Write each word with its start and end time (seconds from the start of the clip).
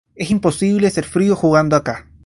Es 0.15 0.31
imposible 0.31 0.89
ser 0.89 1.03
frío 1.05 1.35
jugando 1.35 1.75
acá". 1.75 2.07